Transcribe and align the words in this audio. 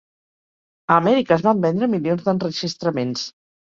A 0.93 0.95
Amèrica 1.01 1.37
es 1.37 1.45
van 1.49 1.61
vendre 1.67 1.91
milions 1.93 2.25
d'enregistraments. 2.31 3.29